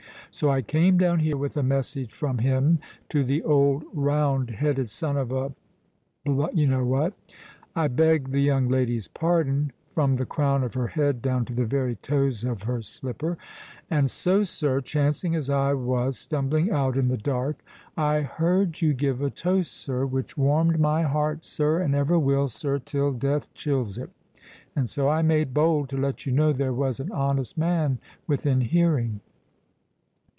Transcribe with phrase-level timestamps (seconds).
[0.33, 5.17] So I came down here with a message from him to the old roundheaded son
[5.17, 5.51] of a——
[7.75, 11.65] (I beg the young lady's pardon, from the crown of her head down to the
[11.65, 17.17] very toes of her slipper)—And so, sir, chancing as I was stumbling out in the
[17.17, 17.61] dark,
[17.97, 22.47] I heard you give a toast, sir, which warmed my heart, sir, and ever will,
[22.47, 27.01] sir, till death chills it;—and so I made bold to let you know there was
[27.01, 29.19] an honest man within hearing."